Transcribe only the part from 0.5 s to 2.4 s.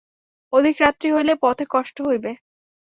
অধিক রাত্রি হইলে পথে কষ্ট হইবে।